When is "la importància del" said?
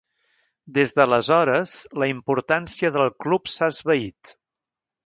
2.05-3.09